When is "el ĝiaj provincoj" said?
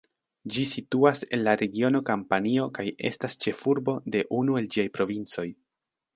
4.65-5.47